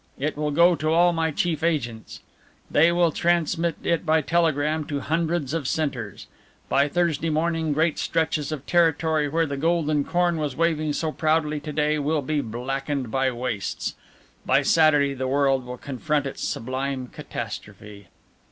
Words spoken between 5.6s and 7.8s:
centres. By Thursday morning